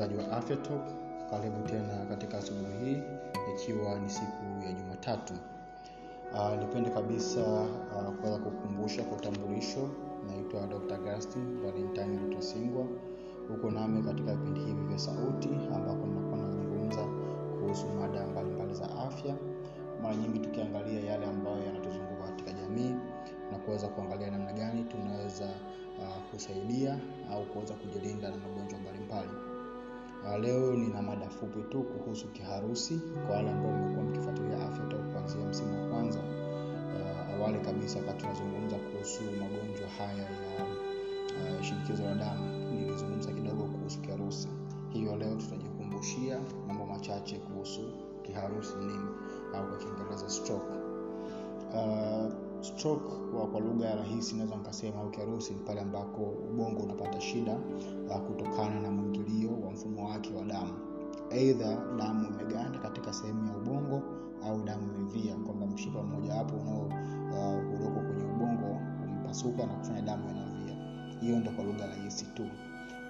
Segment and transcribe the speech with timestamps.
[0.00, 0.82] msikilizaji wa afya talk
[1.30, 3.02] karibu tena katika asubuhi hii
[3.54, 5.34] ikiwa ni siku ya jumatatu.
[6.34, 9.88] Uh, nipende kabisa uh, kuweza kukumbusha kwa utambulisho.
[10.26, 12.86] Naitwa dr gastin valentine lutasingwa
[13.48, 17.04] huko nami katika vipindi hivi vya sauti ambapo nakuwa nazungumza
[17.60, 19.34] kuhusu mada mbalimbali za afya.
[20.02, 22.94] Mara nyingi tukiangalia yale ambayo yanatuzunguka katika jamii
[23.52, 25.44] na kuweza kuangalia namna gani tunaweza
[25.98, 26.98] uh, kusaidia
[27.32, 29.49] au kuweza kujilinda na magonjwa mbalimbali
[30.40, 35.44] leo nina mada fupi tu kuhusu kiharusi kwa wale ambao mmekuwa mkifuatilia afya toka kuanzia
[35.46, 36.18] msimu wa kwanza.
[36.18, 40.64] Uh, awali kabisa wakati tunazungumza kuhusu magonjwa haya ya
[41.58, 42.70] uh, shinikizo la damu.
[42.74, 44.48] Nilizungumza kidogo kuhusu kiharusi.
[44.92, 47.80] Hivyo leo tutajikumbushia mambo machache kuhusu
[48.22, 49.08] kiharusi nini
[49.54, 50.74] au kwa kiingereza stroke.
[51.74, 52.32] Uh,
[52.76, 55.10] stroke kwa, kwa lugha ya rahisi naweza nikasema au
[55.52, 57.58] ni pale ambako ubongo unapata shida
[58.10, 60.72] uh, kutokana na mwingilio wa mfumo wake wa damu.
[61.30, 64.02] Eidha damu imeganda katika sehemu ya ubongo
[64.46, 70.24] au damu imevia kwamba mshipa mmoja wapo unao uh, kwenye ubongo umepasuka na kufanya damu
[70.30, 70.76] inavia.
[71.20, 72.42] Hiyo ndo kwa lugha rahisi tu.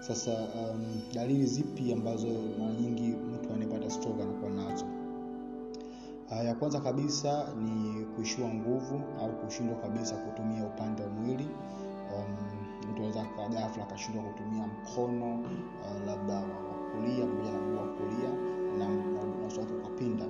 [0.00, 0.84] Sasa um,
[1.14, 2.26] dalili zipi ambazo
[2.58, 4.84] mara nyingi mtu anayepata stroke anakuwa nazo
[6.36, 11.48] ya kwanza kabisa ni kuishiwa nguvu au kushindwa kabisa kutumia upande wa mwili.
[12.16, 12.36] Um,
[12.90, 17.86] mtu anaweza kwa ghafla akashindwa kutumia mkono uh, labda wa kulia pamoja na mguu wa
[17.86, 18.30] kulia
[18.78, 20.24] na, uso ukapinda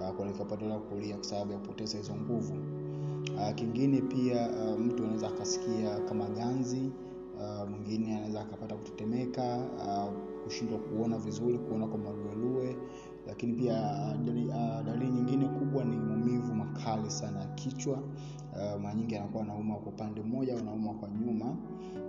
[0.00, 2.54] uh, kuelekea upande wa kulia kwa sababu ya kupoteza hizo nguvu.
[3.36, 6.90] Uh, kingine pia uh, mtu anaweza akasikia kama ganzi
[7.40, 10.12] uh, mwingine anaweza akapata kutetemeka uh,
[10.44, 12.76] kushindwa kuona vizuri kuona kwa maluelue
[13.26, 13.74] lakini pia
[14.14, 17.94] uh, dalili, nyingine kubwa ni maumivu makali sana ya kichwa.
[18.52, 21.56] Uh, mara nyingi anakuwa anauma kwa upande mmoja anauma kwa nyuma.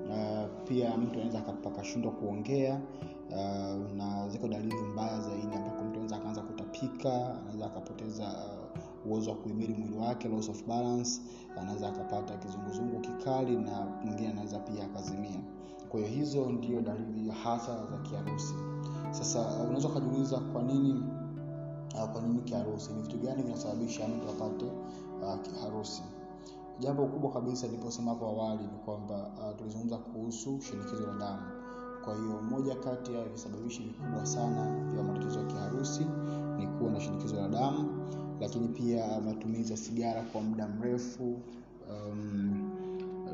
[0.10, 2.82] Uh, pia mtu anaweza akashindwa kuongea.
[3.30, 8.24] Uh, na ziko dalili mbaya zaidi ambako mtu anaweza akaanza kutapika anaweza akapoteza
[9.06, 11.22] uh, uwezo wa kuhimili mwili wake loss of balance
[11.62, 15.40] anaweza akapata kizunguzungu kikali na mwingine anaweza pia akazimia.
[15.90, 18.54] Kwa hiyo hizo ndio dalili hasa za kiharusi
[19.14, 21.04] sasa unaweza ukajiuliza kwa nini
[21.96, 22.94] uh, kwa nini kiharusi?
[22.94, 26.04] Ni vitu gani vinasababisha mtu apate uh, kiharusi?
[26.80, 31.42] Jambo kubwa kabisa niliposema hapo awali ni kwamba uh, tulizungumza kuhusu shinikizo la damu.
[32.06, 36.06] Kwa hiyo moja kati ya visababishi vikubwa sana vya matatizo ya kiharusi
[36.58, 37.90] ni kuwa na shinikizo la damu
[38.42, 41.40] lakini pia matumizi ya sigara kwa muda mrefu
[41.90, 42.70] um,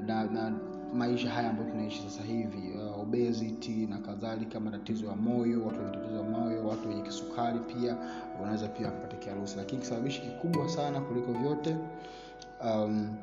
[0.07, 0.59] na, na
[0.93, 5.91] maisha haya ambayo tunaishi sasa hivi uh, obesity na kadhalika matatizo ya moyo watu wenye
[5.91, 7.97] tatizo ya moyo watu wenye kisukari pia
[8.39, 9.57] wanaweza pia wakapata kiharusi.
[9.57, 11.75] Lakini kisababishi kikubwa sana kuliko vyote
[12.65, 13.15] um,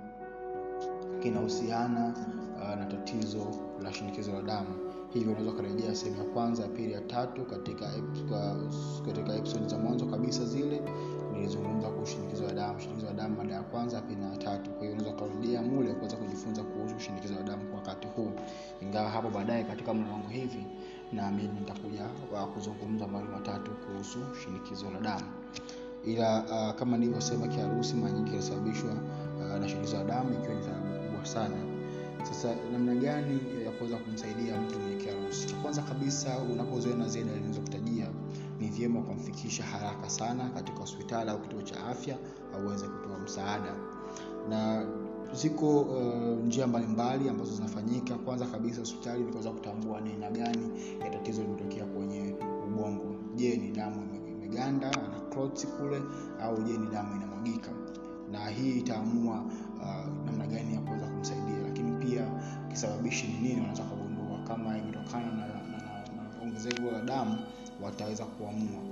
[1.23, 2.15] kinahusiana
[2.63, 3.47] uh, na tatizo
[3.83, 4.69] la shinikizo la damu.
[5.13, 7.91] Hivyo unaweza ukarejea sehemu ya kwanza ya pili ya tatu katika
[9.07, 10.83] katika episode za mwanzo kabisa zile
[11.33, 14.71] nilizungumza kuhusu shinikizo la damu shinikizo la damu mada ya kwanza pili na ya tatu.
[14.71, 16.99] Kwa hiyo unaweza ukarudia mule kuweza kujifunza kuhusu
[18.97, 20.67] ingawa hapo baadaye katika mlolongo hivi
[21.13, 22.05] naamini nitakuja
[22.55, 25.25] kuzungumza mawili matatu kuhusu shinikizo la damu.
[26.07, 30.63] Ila uh, kama nilivyosema kiharusi mara nyingi kinasababishwa uh, na shinikizo la damu ikiwa ni
[30.63, 31.57] sababu kubwa sana.
[32.23, 35.47] Sasa namna gani ya kuweza kumsaidia mtu mwenye kiharusi?
[35.49, 38.07] Cha kwanza kabisa unapozoea zile dalili nilizokutajia
[38.61, 42.17] ni vyema ukamfikisha haraka sana katika hospitali au kituo cha afya
[42.55, 43.75] auweze kutoa msaada.
[44.49, 44.87] Na
[45.35, 48.15] ziko uh, njia mbalimbali ambazo zinafanyika.
[48.15, 50.69] Kwanza kabisa hospitali inaweza kutambua ni aina gani
[51.05, 52.35] ya tatizo limetokea kwenye
[52.67, 53.15] ubongo.
[53.35, 54.09] Je ni damu
[54.43, 56.03] imeganda na clots kule
[56.43, 57.71] au je ni damu inamwagika?
[58.33, 59.45] Na hii itaamua
[59.81, 61.59] uh, namna gani ya kuweza kumsaidia.
[61.67, 62.27] Lakini pia
[62.69, 64.39] kisababishi ni nini wanaweza kugundua.
[64.49, 65.79] Kama imetokana na, na, na,
[66.17, 67.39] na ongezeko la damu
[67.83, 68.83] wataweza kuamua.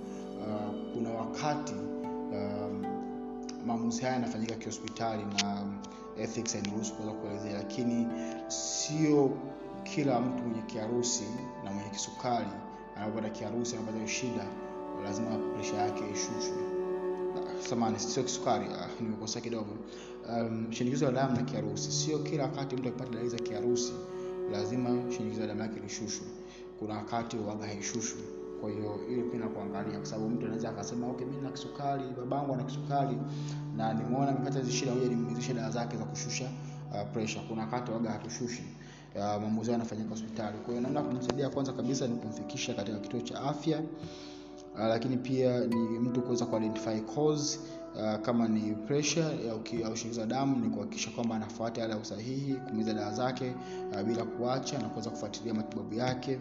[0.40, 2.86] Uh, kuna wakati uh,
[3.66, 5.62] maamuzi haya yanafanyika kihospitali na
[6.19, 8.06] ethics hairuhusu kuweza kuelezea lakini
[8.49, 9.31] sio
[9.82, 11.25] kila mtu mwenye kiharusi
[11.64, 12.46] na mwenye kisukari
[12.96, 14.44] anapopata kiharusi anapata shida
[15.05, 16.56] lazima presha yake ishushwe.
[17.69, 19.70] Samani sio kisukari ah, nimekosea kidogo.
[20.31, 21.93] Um, shinikizo la damu na kiharusi.
[21.93, 23.93] Sio kila wakati mtu akipata dalili za kiharusi
[24.52, 26.26] lazima shinikizo la damu yake lishushwe.
[26.78, 28.20] Kuna wakati uwaga haishushwi
[28.64, 32.55] kwa hiyo hiyo pia kuangalia kwa sababu mtu anaweza akasema okay mimi na kisukari babangu
[32.55, 33.16] ana kisukari.
[33.76, 36.44] Na nimeona amepata hizo shida ngoja nimwezeshe dawa zake za kushusha
[36.90, 37.44] uh, pressure.
[37.49, 38.62] Kuna wakati waga hatushushi
[39.14, 40.58] uh, maamuzi yanafanyika hospitali.
[40.58, 43.78] Kwa hiyo namna kumsaidia kwanza kabisa ni kumfikisha katika kituo cha afya
[44.75, 47.58] uh, lakini pia ni mtu kuweza kuidentify cause
[47.96, 52.55] Uh, kama ni pressure au, au shinikizo damu ni kuhakikisha kwamba anafuata yale ya usahihi,
[52.55, 53.55] kumeza dawa zake
[53.93, 56.38] uh, bila kuacha na kuweza kufuatilia matibabu yake,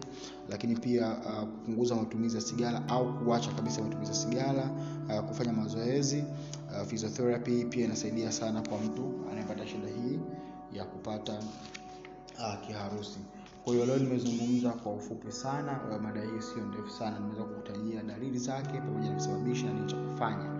[0.48, 4.70] lakini pia uh, kupunguza matumizi ya sigara au kuacha kabisa matumizi ya sigara,
[5.08, 6.24] uh, kufanya mazoezi.
[6.80, 10.20] Uh, physiotherapy pia inasaidia sana kwa mtu anayepata shida hii
[10.72, 11.32] ya kupata
[12.38, 13.18] uh, kiharusi.
[13.64, 18.38] Kwa hiyo leo nimezungumza kwa ufupi sana, mada hii sio ndefu sana, nimeweza kukutajia dalili
[18.38, 20.53] zake pamoja na kusababisha nini cha kufanya.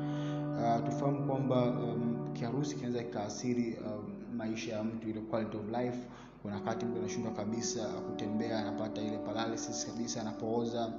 [0.65, 5.99] Uh, tufahamu kwamba um, kiharusi kinaweza kikaathiri um, maisha ya mtu, ile quality of life.
[6.43, 10.93] Kuna wakati mtu anashindwa kabisa kutembea, anapata ile paralysis kabisa, anapooza.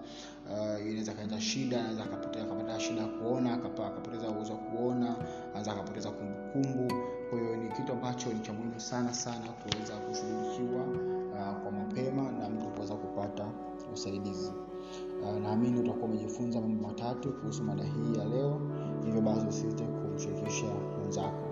[0.51, 5.15] Uh, inaweza kaleta shida, anaweza akapata shida ya kuona, akapoteza uwezo wa kuona,
[5.49, 6.93] anaweza akapoteza kumbukumbu.
[7.29, 12.31] Kwa hiyo ni kitu ambacho ni cha muhimu sana sana kuweza kushughulikiwa uh, kwa mapema
[12.31, 13.45] na mtu kuweza kupata
[13.93, 14.51] usaidizi.
[15.23, 18.61] Uh, naamini utakuwa umejifunza mambo matatu kuhusu mada hii ya leo,
[19.05, 20.65] Hivyo basi usisite kumshirikisha
[20.99, 21.47] mwenzako,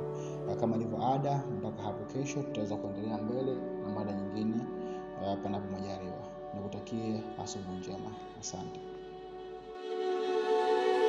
[0.48, 4.56] na kama ilivyo ada, mpaka hapo kesho tutaweza kuendelea mbele na mada nyingine
[5.22, 6.24] uh, panapo majaliwa.
[6.56, 8.80] Nikutakie asubuhi njema, asante.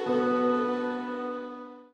[0.07, 0.74] thank you